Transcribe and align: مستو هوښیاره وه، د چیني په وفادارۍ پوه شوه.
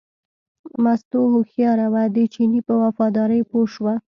مستو 0.83 1.19
هوښیاره 1.33 1.87
وه، 1.93 2.03
د 2.15 2.17
چیني 2.33 2.61
په 2.67 2.73
وفادارۍ 2.83 3.41
پوه 3.49 3.65
شوه. 3.73 3.93